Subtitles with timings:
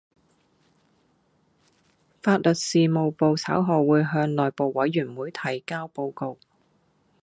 [2.23, 6.39] 法律事務部稍後會向內務委員會提交報告